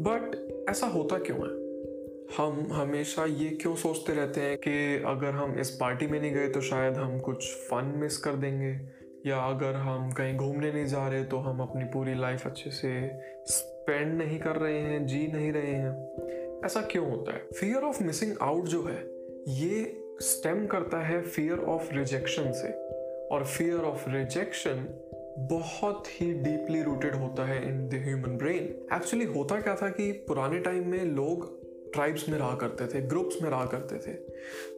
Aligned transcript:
But 0.00 0.36
ऐसा 0.70 0.86
होता 0.86 1.18
क्यों 1.18 1.38
है? 1.38 1.60
हम 2.36 2.72
हमेशा 2.72 3.24
ये 3.24 3.50
क्यों 3.50 3.74
सोचते 3.74 4.12
रहते 4.12 4.40
हैं 4.40 4.56
कि 4.58 5.02
अगर 5.06 5.30
हम 5.30 5.58
इस 5.58 5.70
पार्टी 5.70 6.06
में 6.06 6.20
नहीं 6.20 6.32
गए 6.32 6.48
तो 6.48 6.60
शायद 6.60 6.94
हम 6.94 7.18
कुछ 7.20 7.52
फन 7.54 7.94
मिस 7.96 8.16
कर 8.16 8.32
देंगे, 8.32 8.72
या 9.30 9.38
अगर 9.38 9.74
हम 9.74 10.12
कहीं 10.12 10.36
घूमने 10.36 10.72
नहीं 10.72 10.86
जा 10.86 11.08
रहे 11.08 11.24
तो 11.24 11.36
हम 11.36 11.60
अपनी 11.60 11.84
पूरी 11.84 12.14
लाइफ 12.14 12.46
अच्छे 12.46 12.70
से 12.70 13.10
स्पेंड 13.46 14.18
नहीं 14.18 14.40
कर 14.40 14.56
रहे 14.56 14.78
हैं, 14.78 15.06
जी 15.06 15.26
नहीं 15.26 15.52
रहे 15.52 15.72
हैं। 15.72 16.11
ऐसा 16.64 16.80
क्यों 16.80 17.10
होता 17.10 17.32
है? 17.32 17.46
फियर 17.60 17.82
ऑफ़ 17.82 18.04
मिसिंग 18.04 18.32
आउट 18.42 18.64
जो 18.64 18.82
है, 18.82 19.10
ये 19.48 20.04
स्टेम 20.20 20.66
करता 20.66 20.98
है 20.98 21.22
फियर 21.22 21.58
ऑफ़ 21.58 21.94
रिजेक्शन 21.94 22.52
से। 22.52 22.68
और 23.26 23.44
फियर 23.44 23.76
ऑफ़ 23.76 24.10
रिजेक्शन 24.10 25.08
बहुत 25.38 26.04
ही 26.08 26.32
डीपली 26.32 26.82
रूटेड 26.82 27.14
होता 27.14 27.44
है 27.44 27.68
in 27.68 27.88
the 27.88 27.94
human 27.94 28.36
brain 28.36 28.94
actually 28.96 29.24
होता 29.24 29.60
क्या 29.60 29.74
था 29.74 29.88
कि 29.88 30.12
पुराने 30.12 30.58
टाइम 30.58 30.88
में 30.88 31.04
लोग 31.04 31.62
ट्राइब्स 31.92 32.28
में 32.28 32.38
रहा 32.38 32.54
करते 32.56 32.86
थे 32.86 33.02
ग्रुप्स 33.02 33.42
में 33.42 33.50
रहा 33.50 33.66
करते 33.66 33.96
थे। 33.96 34.14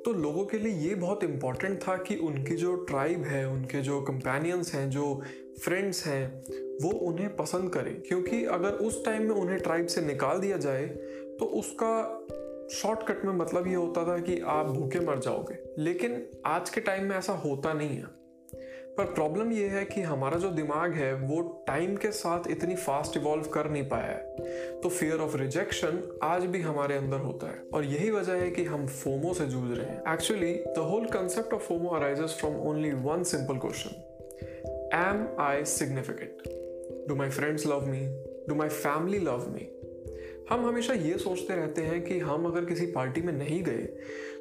तो 0.04 0.12
लोगों 0.12 0.44
के 0.44 0.58
लिए 0.58 0.88
ये 0.88 0.94
बहुत 0.94 1.24
इंपॉर्टेंट 1.24 1.82
था 1.82 1.96
कि 1.96 2.16
उनकी 2.16 2.56
जो 2.56 2.76
ट्राइब 2.76 3.22
है, 3.22 3.48
उनके 3.48 3.80
जो 3.80 4.00
कंपेनियंस 4.00 4.74
हैं, 4.74 4.91
जो 4.91 5.22
फ्रेंड्स 5.60 6.06
हैं, 6.06 6.44
वो 6.82 6.91
उन्हें 6.91 7.36
पसंद 7.36 7.70
करें। 7.70 8.00
क्योंकि 8.00 8.44
अगर 8.44 8.70
उस 8.70 9.04
टाइम 9.04 9.22
में 9.22 9.30
उन्हें 9.30 9.58
ट्राइब 9.58 9.86
से 9.86 10.00
निकाल 10.00 10.38
दिया 10.38 10.56
जाए 10.56 10.86
तो 11.40 11.44
उसका 11.44 12.20
शॉर्टकट 12.72 13.24
में 13.24 13.32
मतलब 13.32 13.66
ये 13.66 13.74
होता 13.74 14.04
था 14.04 14.18
कि 14.18 14.40
आप 14.40 14.66
भूखे 14.66 15.00
मर 15.00 15.18
जाओगे। 15.18 15.74
लेकिन 15.78 16.26
आज 16.46 16.70
के 16.70 16.80
टाइम 16.80 17.04
में 17.04 17.16
ऐसा 17.16 17.32
होता 17.32 17.72
नहीं 17.72 17.88
है। 17.88 18.24
पर 18.98 19.04
प्रॉब्लम 19.04 19.52
ये 19.52 19.68
है 19.68 19.84
कि 19.84 20.00
हमारा 20.00 20.38
जो 20.38 20.50
दिमाग 20.50 20.92
है, 20.92 21.14
वो 21.14 21.64
टाइम 21.66 21.96
के 21.96 22.12
साथ 22.12 22.50
इतनी 22.50 22.74
फास्ट 22.74 23.16
इवॉल्व 23.16 23.42
कर 23.42 23.70
नहीं 23.70 23.88
पाया 23.88 24.04
है। 24.04 24.36
तो 24.80 24.88
फियर 24.88 25.18
ऑफ़ 25.18 25.36
रिजेक्शन 25.36 26.18
आज 26.22 26.44
भी 26.44 26.60
हमारे 26.60 26.96
अंदर 26.96 27.16
होता 27.16 27.46
है। 27.46 27.62
और 27.74 27.84
यही 27.84 28.10
वजह 28.10 28.32
है 28.32 28.50
कि 28.50 28.64
हम 28.64 28.86
फोमो 28.86 29.34
से 29.34 29.46
जूझ 29.46 29.78
रहे 29.78 29.86
हैं। 29.86 30.12
Actually 30.12 30.54
the 30.54 30.74
whole 30.78 31.06
concept 31.06 31.54
of 31.54 31.62
FOMO 31.62 31.88
arises 31.88 32.36
from 32.41 32.56
only 32.56 32.91
one 32.91 33.22
simple 33.22 33.58
question 33.58 34.10
am 34.94 35.41
I 35.41 35.64
significant 35.64 36.42
do 37.08 37.14
my 37.14 37.30
friends 37.30 37.66
love 37.66 37.86
me 37.86 38.00
do 38.48 38.54
my 38.54 38.69
family 38.69 39.19
love 39.19 39.50
me 39.50 39.83
हम 40.50 40.67
हमेशा 40.67 40.95
ये 40.95 41.19
सोचते 41.19 41.55
रहते 41.56 41.83
हैं 41.83 42.05
कि 42.05 42.19
हम 42.19 42.47
अगर 42.47 42.64
किसी 42.64 42.87
पार्टी 42.87 43.20
में 43.20 43.33
नहीं 43.33 43.62
गए 43.62 43.83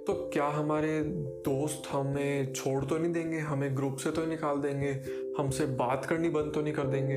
तो 0.07 0.29
क्या 0.33 0.45
हमारे 0.45 1.01
दोस्त 1.45 1.83
हमें 1.91 2.53
छोड़ 2.53 2.85
तो 2.85 2.97
नहीं 2.97 3.13
देंगे, 3.13 3.37
हमें 3.37 3.77
ग्रुप 3.77 3.97
से 3.97 4.11
तो 4.11 4.25
निकाल 4.25 4.57
देंगे, 4.57 4.91
हमसे 5.37 5.65
बात 5.65 6.05
करनी 6.05 6.29
बंद 6.29 6.51
तो 6.55 6.61
नहीं 6.61 6.73
कर 6.73 6.83
देंगे? 6.83 7.15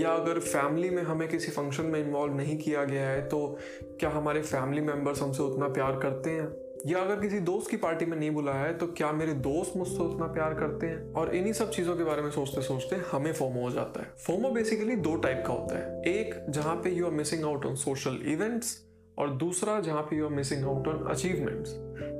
या 0.00 0.10
अगर 0.10 0.38
फैमिली 0.38 0.90
में 0.90 1.02
हमें 1.02 1.28
किसी 1.28 1.50
फ़ंक्शन 1.52 1.86
में 1.86 2.00
इन्वॉल्व 2.00 2.34
नहीं 2.34 2.58
किया 2.58 2.84
गया 2.84 3.08
है 3.08 3.28
तो 3.28 3.58
क्या 3.82 4.10
हमारे 4.10 4.42
फैमिली 4.42 4.80
मेंबर्स 4.80 5.22
हमसे 5.22 5.42
उतना 5.42 5.68
प्यार 5.68 5.98
करते 5.98 6.30
हैं? 6.30 6.71
या 6.86 6.98
अगर 6.98 7.20
किसी 7.20 7.40
दोस्त 7.40 7.70
की 7.70 7.76
पार्टी 7.76 8.06
में 8.06 8.16
नहीं 8.16 8.30
बुलाया 8.30 8.60
है 8.60 8.78
तो 8.78 8.86
क्या 8.86 9.12
मेरे 9.12 9.32
दोस्त 9.32 9.72
मुझसे 9.76 10.02
उतना 10.02 10.26
प्यार 10.26 10.54
करते 10.54 10.86
हैं? 10.86 11.12
और 11.12 11.34
इन्हीं 11.34 11.52
सब 11.52 11.70
चीज़ों 11.70 11.96
के 11.96 12.04
बारे 12.04 12.22
में 12.22 12.30
सोचते 12.30 12.62
सोचते 12.62 12.96
हमें 12.96 13.32
फोमो 13.32 13.60
हो 13.60 13.70
जाता 13.70 14.00
है। 14.00 14.06
फोमो 14.26 14.50
बेसिकली 14.50 14.96
दो 14.96 15.16
टाइप 15.16 15.44
का 15.46 15.52
होता 15.52 15.78
है। 15.78 16.02
एक, 16.02 16.46
जहाँ 16.48 16.76
पे 16.76 16.90
you 16.90 17.06
are 17.06 17.12
missing 17.12 17.44
out 17.44 17.66
on 17.66 17.74
social 17.74 18.18
events 18.26 18.86
और 19.18 19.30
दूसरा, 19.30 19.80
जहाँ 19.80 20.02
पे 20.02 20.16
you 20.16 20.24
are 20.24 20.30
missing 20.30 20.64
out 20.64 20.88
on 20.88 21.06
achievements 21.10 21.74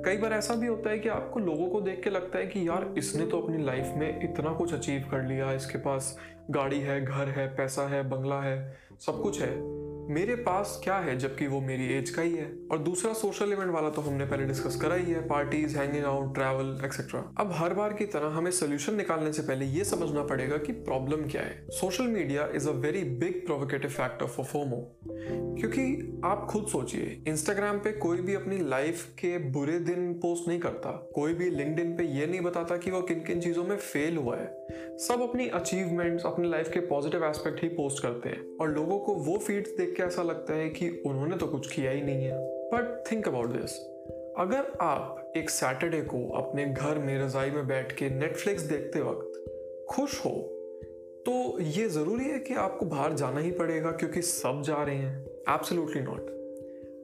कई 0.05 0.17
बार 0.17 0.33
ऐसा 0.33 0.55
भी 0.55 0.67
होता 0.67 0.91
है 0.91 0.99
कि 0.99 1.09
आपको 1.09 1.41
लोगों 1.41 1.69
को 1.69 1.81
देख 1.81 2.03
के 2.05 2.11
लगता 2.11 2.39
है 2.39 2.47
कि 2.47 2.69
यार, 2.69 2.95
इसने 2.99 3.27
तो 3.27 3.41
अपनी 3.41 3.65
लाइफ 3.65 3.93
में 3.97 4.33
इतना 4.33 4.53
कुछ 4.53 4.75
अचीव 4.75 5.09
कर 5.11 5.23
लिया, 5.23 5.53
इसके 5.53 5.79
पास 5.79 6.19
गाड़ी 6.51 6.81
है, 6.81 7.05
घर 7.05 7.29
है, 7.29 7.57
पैसा 7.57 7.83
है, 7.83 8.09
बंगला 8.09 8.41
है, 8.41 8.77
सब 9.07 9.23
कुछ 9.23 9.43
है। 9.43 9.82
मेरे 10.11 10.37
पास 10.37 10.81
क्या 10.85 10.97
है 10.97 11.19
जबकि 11.19 11.47
वो 11.47 11.61
मेरी 11.61 11.87
एज 11.95 12.11
का 12.11 12.23
ही 12.23 12.35
है? 12.35 12.53
और 12.71 12.79
दूसरा 12.79 13.13
सोशल 13.13 13.53
इवेंट 13.53 13.71
वाला 13.71 13.91
तो 13.91 14.03
हमने 14.03 14.25
पहले 14.25 14.45
डिस्कस 14.45 14.77
करा 14.77 14.95
ही 14.95 15.13
है 15.13 15.29
parties 15.29 15.79
hanging 15.79 16.05
out 16.05 16.35
travel 16.35 16.81
etcetera 16.85 17.35
अब 17.39 17.53
हर 17.53 17.75
बार 17.75 17.93
की 17.93 18.07
तरह 18.07 18.27
हमें 18.27 18.51
सोल्यूशन 18.51 18.95
निकालने 18.95 19.33
से 19.33 19.43
पहले 19.43 19.65
ये 19.65 19.85
समझना 19.85 20.23
पड़ेगा 20.23 20.57
कि 20.57 20.73
प्रॉब्लम 20.73 21.27
क्या 21.27 21.43
है. 21.43 21.67
Social 21.71 22.05
media 22.05 22.49
is 22.55 22.69
a 22.69 22.73
very 22.73 23.05
big 23.05 23.47
provocative 23.47 23.91
factor 23.91 24.27
for 24.27 24.47
FOMO 24.47 24.99
क्योंकि 25.61 26.21
आप 26.25 26.47
खुद 26.51 26.67
सोचिए 26.67 27.23
इंस्टाग्राम 27.29 27.79
पे 27.79 27.93
कोई 27.93 28.19
भी 28.19 28.35
अपनी 28.35 28.59
लाइफ 28.59 29.05
के 29.05 29.39
बुरे 29.39 29.79
दिन 29.79 30.15
पोस्ट 30.15 30.49
नहीं 30.49 30.61
करता. 30.61 31.13
कोई 31.15 31.35
भी 31.35 31.51
लिंक्डइन 31.51 31.97
पे 31.97 32.05
ये 32.05 32.27
नहीं 32.27 32.41
बताता 32.41 32.77
कि 32.77 32.91
वो 32.91 33.03
किन 33.03 33.21
किन 33.21 33.41
चीज़ों 33.41 33.65
में 33.65 33.77
फेल 33.77 34.17
हुआ 34.17 34.37
है. 34.37 34.62
सब 34.99 35.23
अपनी 35.23 35.49
अचीवमेंट्स 35.51 36.27
अपनी 36.27 36.49
लाइफ 36.49 36.71
के 36.71 36.81
पॉजिटिव 36.81 37.25
एस्पेक्ट 37.25 37.63
ही 37.63 37.69
पोस्ट 37.69 38.03
करते 38.03 38.29
हैं। 38.29 38.57
और 38.61 38.71
लोगों 38.71 38.99
को 38.99 39.15
वो 39.15 39.37
फीड्स 39.39 39.71
देख 39.71 39.95
के 39.97 40.03
ऐसा 40.03 40.23
लगता 40.23 40.55
है 40.55 40.69
कि 40.71 40.89
उन्होंने 41.07 41.37
तो 41.37 41.47
कुछ 41.47 41.73
किया 41.75 41.91
ही 41.91 42.03
नहीं 42.03 42.25
है। 42.25 42.39
बट 42.71 43.03
थिंक 43.11 43.29
अबाउट 43.29 43.51
दिस 43.51 43.79
अगर 44.39 44.73
आप 44.81 45.33
एक 45.37 45.51
सैटरडे 45.51 46.01
को 46.03 46.29
अपने 46.37 46.65
घर 46.67 46.99
में 46.99 47.19
रजाई 47.19 47.51
में 47.51 47.67
बैठ 47.67 47.93
के 47.93 48.11
नेटफ्लिक्स 48.11 48.63
देखते 48.63 49.01
वक्त 49.01 49.87
खुश 49.91 50.25
हो 50.25 50.31
तो 51.27 51.61
ये 51.61 51.89
ज़रूरी 51.89 52.25
है 52.25 52.39
कि 52.39 52.55
आपको 52.55 52.87
बाहर 52.87 53.13
जाना 53.13 53.41
ही 53.41 53.51
पड़ेगा, 53.51 53.91
क्योंकि 53.91 54.23
सब 54.23 54.63
जा 54.63 54.83
रहे 54.83 54.95
हैं। 54.95 55.25
एब्सोल्युटली 55.49 56.01
नॉट 56.03 56.31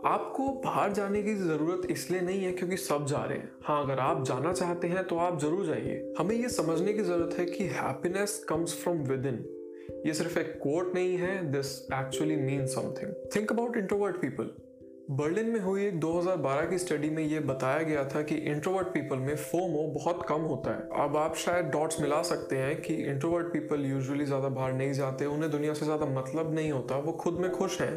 आपको 0.07 0.49
बाहर 0.65 0.93
जाने 0.93 1.23
की 1.23 1.35
ज़रूरत 1.35 1.91
इसलिए 1.91 2.21
नहीं 2.21 2.43
है 2.45 2.53
क्योंकि 2.53 2.77
सब 2.77 3.07
जा 3.07 3.25
रहे 3.25 3.39
हैं। 3.39 3.51
हाँ 3.63 3.83
अगर 3.85 3.99
आप 3.99 4.23
जाना 4.25 4.53
चाहते 4.53 4.89
हैं 4.89 5.07
तो 5.07 5.17
आप 5.17 5.41
ज़रूर 5.41 5.65
जाइए। 5.67 6.15
हमें 6.19 6.35
ये 6.37 6.49
समझने 6.49 6.93
की 6.93 7.03
ज़रूरत 7.03 7.39
है 7.39 7.47
कि 7.47 7.65
happiness 7.65 8.45
comes 8.49 8.75
from 8.83 8.99
with 8.99 9.27
in 9.27 9.45
ये 10.07 10.15
सिर्फ़ 10.15 10.39
एक 10.39 10.53
कोट 10.59 10.95
नहीं 10.95 11.17
है 11.17 11.51
this 11.53 11.77
actually 11.95 12.37
mean 12.37 12.67
something 12.67 13.13
think 13.37 13.53
about 13.53 13.77
introvert 13.77 14.17
people 14.17 14.51
Berlin 15.11 15.47
में 15.47 15.61
हुई 15.61 15.87
एक 15.87 16.01
2012 16.01 16.69
की 16.71 16.79
स्टडी 16.79 17.11
में 17.11 17.23
ये 17.23 17.41
बताया 17.41 17.83
गया 17.83 18.05
था 18.05 18.23
कि 18.23 18.35
इंट्रोवर्ट 18.47 18.89
पीपल 18.89 19.19
में 19.19 19.35
फोमो 19.37 19.87
बहुत 19.95 20.25
कम 20.29 20.41
होता 20.43 20.71
है। 20.71 21.05
अब 21.05 21.17
आप 21.17 21.37
शायद 21.37 21.67
डॉट्स 21.67 22.01
मिला 22.01 22.23
सकते 22.23 22.57
हैं 22.57 22.81
कि 22.83 22.95
इंट्रोवर्ट 22.95 23.47
पीपल 23.47 23.87
यूजुअली 23.87 24.25
ज़्यादा 24.25 24.49
बाहर 24.49 24.73
नहीं 24.73 24.93
जाते, 24.93 25.27
उन्हें 25.27 25.51
दुनिया 25.51 25.75
से 25.75 25.85
ज़्यादा 25.85 26.07
मतलब 26.07 26.55
नहीं 26.55 26.71
होता, 26.73 26.99
वो 26.99 27.13
खुद 27.13 27.35
में 27.35 27.51
खुश 27.51 27.81
हैं। 27.81 27.97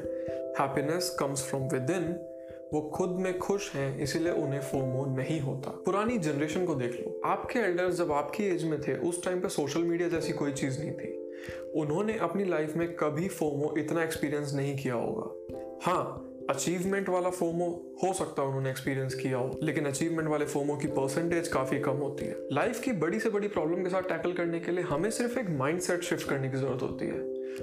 happiness 0.59 1.17
comes 1.19 1.43
from 1.43 1.63
with 1.63 1.89
in 1.89 2.27
वो 2.73 2.81
खुद 2.81 3.09
में 3.09 3.39
खुश 3.39 3.73
हैं, 3.75 3.99
इसीलिए 3.99 4.31
उन्हें 4.31 4.61
फोमो 4.61 5.05
नहीं 5.05 5.39
होता। 5.39 5.71
पुरानी 5.71 6.17
जनरेशन 6.17 6.65
को 6.65 6.75
देख 6.75 6.95
लो। 6.95 7.21
आपके 7.25 7.59
एल्डर्स 7.59 7.95
जब 7.95 8.11
आपकी 8.11 8.43
एज 8.43 8.63
में 8.63 8.81
थे, 8.81 8.93
उस 8.93 9.23
टाइम 9.23 9.39
पे 9.39 9.49
सोशल 9.49 9.81
मीडिया 9.81 10.09
जैसी 10.09 10.33
कोई 10.33 10.51
चीज़ 10.51 10.79
नहीं 10.79 10.91
थी। 10.91 11.31
उन्होंने 11.75 12.17
अपनी 12.17 12.45
लाइफ 12.45 12.75
में 12.75 12.95
कभी 12.95 13.27
फोमो, 13.27 13.75
इतना 13.77 14.03
एक्सपीरियंस 14.03 14.53
नहीं 14.53 14.77
किया 14.77 14.93
होगा। 14.93 15.55
हाँ 15.91 16.27
अचीवमेंट 16.49 17.09
वाला 17.09 17.29
फोमो 17.29 17.95
हो 18.03 18.13
सकता 18.13 18.41
है 18.41 18.47
उन्होंने 18.47 18.69
एक्सपीरियंस 18.69 19.13
किया 19.13 19.37
हो, 19.37 19.59
लेकिन 19.63 19.85
अचीवमेंट 19.85 20.29
वाले 20.29 20.45
फोमो 20.45 20.75
की 20.75 20.87
परसेंटेज 20.87 21.47
काफ़ी 21.47 21.79
कम 21.79 21.93
होती 21.93 22.25
है। 22.25 22.35
लाइफ 22.51 22.79
की 22.79 22.91
बड़ी 22.91 23.19
से 23.19 23.29
बड़ी 23.29 23.47
प्रॉब्लम 23.47 23.83
के 23.83 23.89
साथ 23.89 24.01
टैकल 24.01 24.33
करने 24.33 24.59
के 24.59 24.71
लिए 24.71 24.83
हमें 24.83 25.09
सिर्फ़ 25.09 25.39
एक 25.39 25.49
माइंडसेट 25.49 26.01
शिफ्ट 26.01 26.29
करने 26.29 26.49
की 26.49 26.57
ज़रूरत 26.57 26.81
होती 26.81 27.05
है। 27.05 27.19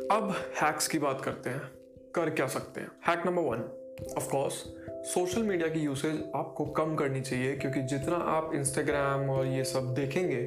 अब 0.09 0.35
हैक्स 0.63 0.89
की 0.89 0.99
बात 0.99 1.21
करते 1.21 1.51
हैं। 1.51 1.78
कर 2.15 2.31
क्या 2.31 2.47
सकते 2.47 2.81
हैं? 2.81 2.91
Hack 3.09 3.27
number 3.27 3.43
one 3.43 3.69
of 4.17 4.29
course 4.31 4.65
social 5.05 5.43
media 5.43 5.69
की 5.69 5.81
यूसेज 5.81 6.23
आपको 6.37 6.65
कम 6.67 6.95
करनी 6.95 7.21
चाहिए, 7.21 7.55
क्योंकि 7.57 7.81
जितना 7.83 8.17
आप 8.17 8.51
इंस्टाग्राम 8.55 9.31
और 9.31 9.47
ये 9.47 9.65
सब 9.65 9.95
देखेंगे, 9.95 10.41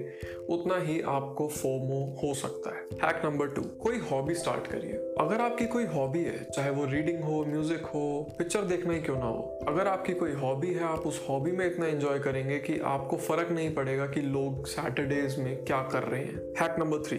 उतना 0.49 0.77
ही 0.77 0.99
आपको 1.01 1.47
फोमो 1.47 1.99
हो 2.23 2.33
सकता 2.33 2.75
है। 2.75 2.83
हैक 3.03 3.25
नंबर 3.25 3.47
टू 3.47 3.61
कोई 3.61 3.97
हॉबी 4.11 4.35
स्टार्ट 4.35 4.67
करिए। 4.67 4.93
अगर 5.19 5.41
आपकी 5.41 5.65
कोई 5.65 5.85
हॉबी 5.85 6.23
है, 6.23 6.43
चाहे 6.45 6.69
वो 6.69 6.85
रीडिंग 6.85 7.23
हो 7.23 7.43
म्यूज़िक 7.45 7.85
हो 7.85 8.35
पिक्चर 8.37 8.61
देखना 8.61 8.93
ही 8.93 9.01
क्यों 9.01 9.17
ना 9.17 9.25
हो, 9.25 9.59
अगर 9.67 9.87
आपकी 9.87 10.13
कोई 10.13 10.33
हॉबी 10.33 10.73
है, 10.73 10.83
आप 10.83 10.99
उस 10.99 11.25
हॉबी 11.29 11.51
में 11.51 11.65
इतना 11.65 11.87
एंजॉय 11.87 12.19
करेंगे 12.19 12.59
कि 12.59 12.79
आपको 12.79 13.17
फ़र्क 13.17 13.51
नहीं 13.51 13.73
पड़ेगा 13.75 14.07
कि 14.07 14.21
लोग 14.21 14.67
सैटरडेज 14.67 15.39
में 15.39 15.63
क्या 15.65 15.81
कर 15.83 16.03
रहे 16.03 16.23
हैं। 16.23 16.53
हैक 16.61 16.79
नंबर 16.79 17.03
थ्री 17.07 17.17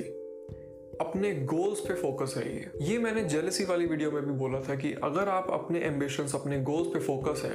अपने 1.03 1.33
गोल्स 1.47 1.81
पे 1.81 1.95
फोकस 1.95 2.35
रहिए 2.37 2.71
ये। 2.83 2.99
मैंने 2.99 3.23
जेलसी 3.27 3.65
वाली 3.65 3.87
वीडियो 3.87 4.11
में 4.11 4.25
भी 4.25 4.33
बोला 4.39 4.61
था 4.61 4.75
कि 4.75 4.93
अगर 5.05 5.29
आप 5.29 5.47
अपने 5.53 5.81
एम्बिशंस 5.85 6.35
अपने 6.35 6.61
गोल्स 6.63 6.89
पे 6.89 7.01
फोकस 7.01 7.43
है, 7.45 7.53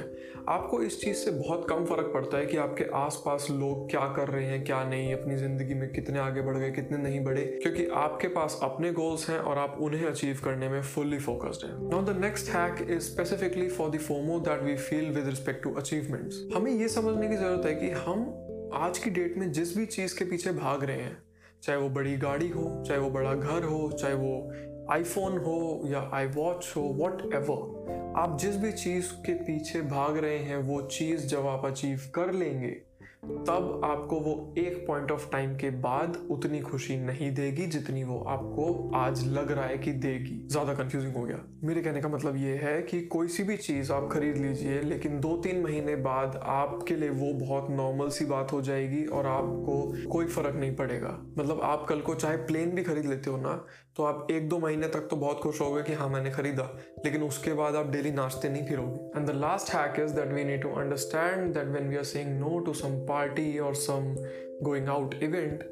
आपको 0.48 0.80
इस 0.82 1.00
चीज़ 1.00 1.16
से 1.16 1.30
बहुत 1.30 1.66
कम 1.70 1.84
फ़र्क 1.84 2.10
पड़ता 2.14 2.38
है 2.38 2.46
कि 2.46 2.56
आपके 2.56 2.84
आसपास 2.96 3.46
लोग 3.50 3.88
क्या 3.90 4.06
कर 4.16 4.28
रहे 4.28 4.46
हैं, 4.46 4.62
क्या 4.64 4.82
नहीं, 4.84 5.12
अपनी 5.14 5.36
ज़िंदगी 5.36 5.74
में 5.74 5.88
कितने 5.92 6.18
आगे 6.18 6.42
बढ़ 6.42 6.56
गए, 6.56 6.70
कितने 6.70 6.98
नहीं 6.98 7.20
बढ़े, 7.24 7.44
क्योंकि 7.62 7.86
आपके 7.96 8.28
पास 8.30 8.58
अपने 8.62 8.92
गोल्स 8.92 9.28
हैं 9.30 9.38
और 9.40 9.58
आप 9.58 9.76
उन्हें 9.80 10.06
अचीव 10.06 10.40
करने 10.44 10.68
में 10.68 10.80
फुल्ली 10.84 11.18
फोकस्ड 11.20 11.66
हैं। 11.66 11.76
Now 11.90 12.04
the 12.04 12.18
next 12.20 12.50
hack 12.50 12.86
is 12.90 13.00
specifically 13.02 13.68
for 13.68 13.90
the 13.90 13.98
FOMO 14.00 14.38
that 14.40 14.62
we 14.62 14.76
feel 14.78 15.10
with 15.10 15.26
respect 15.26 15.62
to 15.62 15.74
achievements 15.74 16.42
हमें 16.54 16.72
ये 16.72 16.88
समझने 16.88 17.28
की 17.28 17.36
ज़रूरत 17.36 17.66
है 17.66 17.74
कि 17.74 17.90
हम 18.00 18.28
आज 18.76 18.98
की 18.98 19.10
डेट 19.10 19.36
में 19.38 19.50
जिस 19.52 19.76
भी 19.76 19.86
चीज़ 19.88 20.18
के 20.18 20.24
पीछे 20.24 20.52
भाग 20.54 20.84
रहे 20.84 20.96
हैं 20.96 21.16
चाहे 21.62 21.78
वो 21.78 21.88
बड़ी 21.88 22.16
गाड़ी 22.16 22.48
हो, 22.48 22.84
चाहे 22.86 23.00
वो 23.00 23.10
बड़ा 23.10 23.34
घर 23.34 23.64
हो, 23.64 23.90
चाहे 23.92 24.14
वो 24.14 24.52
आईफोन 24.90 25.38
हो 25.38 25.82
या 25.86 26.10
आई 26.12 26.26
वॉच 26.26 26.72
हो 26.76 26.82
वॉट 26.82 27.34
एवर 27.34 28.14
आप 28.16 28.38
जिस 28.38 28.56
भी 28.56 28.72
चीज़ 28.72 29.12
के 29.12 29.34
पीछे 29.34 29.82
भाग 29.82 30.16
रहे 30.16 30.38
हैं, 30.38 30.56
वो 30.56 30.82
चीज़ 30.82 31.26
जब 31.26 31.46
आप 31.46 31.66
अचीव 31.66 32.00
कर 32.14 32.32
लेंगे 32.32 32.87
तब 33.22 33.80
आपको 33.84 34.18
वो 34.20 34.32
एक 34.58 34.76
पॉइंट 34.86 35.10
ऑफ़ 35.12 35.28
टाइम 35.30 35.54
के 35.56 35.70
बाद 35.80 36.16
उतनी 36.30 36.60
खुशी 36.60 36.96
नहीं 36.96 37.30
देगी 37.34 37.66
जितनी 37.66 38.04
वो 38.04 38.18
आपको 38.28 38.66
आज 38.96 39.26
लग 39.26 39.50
रहा 39.52 39.64
है 39.64 39.78
कि 39.78 39.92
देगी। 39.94 40.36
ज़्यादा 40.48 40.74
कंफ्यूजिंग 40.74 41.14
हो 41.14 41.22
गया। 41.22 41.38
मेरे 41.64 41.82
कहने 41.82 42.00
का 42.00 42.08
मतलब 42.08 42.36
ये 42.36 42.54
है 42.56 42.80
कि 42.82 43.00
कोई 43.06 43.28
सी 43.28 43.42
भी 43.42 43.56
चीज़ 43.56 43.92
आप 43.92 44.08
खरीद 44.12 44.36
लीजिए, 44.36 44.80
लेकिन 44.82 45.18
दो 45.20 45.36
तीन 45.36 45.62
महीने 45.62 45.96
बाद 45.98 46.40
आपके 46.44 46.96
लिए 46.96 47.10
वो 47.10 47.32
बहुत 47.40 47.70
नॉर्मल 47.70 48.08
सी 48.08 48.24
बात 48.24 48.52
हो 48.52 48.60
जाएगी 48.62 49.04
और 49.06 49.26
आपको 49.26 49.82
कोई 50.10 50.26
फ़र्क 50.26 50.56
नहीं 50.56 50.74
पड़ेगा। 50.76 51.18
मतलब 51.38 51.60
आप 51.64 51.86
कल 51.88 52.00
को 52.00 52.14
चाहे 52.14 52.36
प्लेन 52.46 52.70
भी 52.70 52.82
खरीद 52.82 53.06
लेते 53.06 53.30
हो 53.30 53.36
ना 53.36 53.64
तो 53.96 54.04
आप 54.04 54.26
एक 54.30 54.48
दो 54.48 54.58
महीने 54.58 54.88
तक 54.88 55.06
तो 55.10 55.16
बहुत 55.16 55.40
खुश 55.40 55.60
होगे 55.60 55.82
कि 55.82 55.92
हाँ 55.92 56.08
मैंने 56.08 56.30
खरीदा। 56.30 56.64
लेकिन 57.04 57.22
उसके 57.22 57.52
बाद 57.52 57.76
आप 57.76 57.90
डेली 57.90 58.10
नाचते 58.12 58.48
नहीं 58.48 58.66
फिरोगे। 58.66 59.18
And 59.18 59.26
the 59.26 59.34
last 59.36 59.74
hack 59.74 60.00
is 60.00 60.14
that 60.14 60.32
we 60.32 60.44
need 60.44 60.62
to 60.62 60.68
understand 60.80 61.52
that 61.54 61.66
when 61.68 61.88
we 61.88 61.96
are 61.96 62.04
saying 62.04 62.38
no 62.40 62.58
to 62.66 62.72
some 62.74 62.94
party 63.07 63.59
और 63.59 63.75
some 63.75 64.15
going 64.63 64.89
out 64.89 65.15
event 65.23 65.63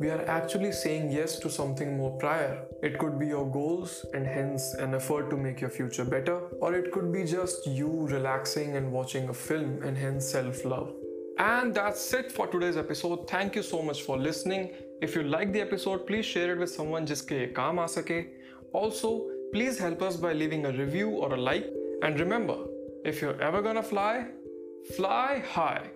we 0.00 0.08
are 0.08 0.24
actually 0.26 0.72
saying 0.72 1.10
yes 1.12 1.38
to 1.38 1.50
something 1.50 1.96
more 1.96 2.16
prior. 2.18 2.64
It 2.82 2.98
could 2.98 3.18
be 3.18 3.26
your 3.26 3.44
goals 3.50 4.06
and 4.14 4.26
hence 4.26 4.72
an 4.74 4.94
effort 4.94 5.28
to 5.30 5.36
make 5.36 5.60
your 5.60 5.68
future 5.68 6.04
better, 6.04 6.40
or 6.60 6.74
it 6.74 6.90
could 6.90 7.12
be 7.12 7.24
just 7.24 7.66
you 7.66 8.06
relaxing 8.06 8.76
and 8.76 8.90
watching 8.92 9.28
a 9.28 9.34
film 9.34 9.82
and 9.82 9.98
hence 9.98 10.24
self 10.24 10.64
love. 10.64 10.94
And 11.38 11.74
that's 11.74 12.14
it 12.14 12.32
for 12.32 12.46
today's 12.46 12.76
episode. 12.76 13.28
Thank 13.28 13.54
you 13.56 13.62
so 13.62 13.82
much 13.82 14.02
for 14.02 14.18
listening. 14.18 14.70
If 15.02 15.14
you 15.14 15.22
like 15.22 15.52
the 15.52 15.60
episode, 15.60 16.06
please 16.06 16.24
share 16.24 16.54
it 16.54 16.58
with 16.58 16.70
someone 16.70 17.06
jiske 17.06 17.36
ye 17.40 17.46
kaam 17.60 17.78
aa 17.78 17.86
sake. 17.86 18.16
Also, 18.72 19.26
please 19.52 19.78
help 19.78 20.02
us 20.02 20.16
by 20.16 20.32
leaving 20.32 20.64
a 20.66 20.72
review 20.72 21.10
or 21.10 21.34
a 21.34 21.40
like. 21.52 21.70
And 22.02 22.18
remember, 22.18 22.58
if 23.04 23.20
you're 23.20 23.40
ever 23.42 23.60
gonna 23.60 23.82
fly, 23.82 24.28
fly 24.96 25.42
high. 25.54 25.93